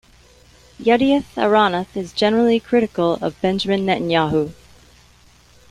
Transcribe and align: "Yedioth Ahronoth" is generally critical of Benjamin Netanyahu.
"Yedioth 0.79 1.35
Ahronoth" 1.37 1.95
is 1.95 2.11
generally 2.11 2.59
critical 2.59 3.19
of 3.21 3.39
Benjamin 3.39 3.85
Netanyahu. 3.85 4.51